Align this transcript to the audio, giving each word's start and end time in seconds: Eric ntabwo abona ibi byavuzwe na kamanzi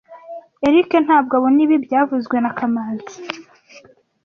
Eric 0.67 0.89
ntabwo 1.05 1.33
abona 1.37 1.59
ibi 1.65 1.75
byavuzwe 1.85 2.35
na 2.39 2.51
kamanzi 2.57 3.15